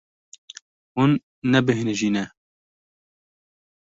[0.95, 1.11] Hûn
[1.51, 2.25] nebêhnijîne.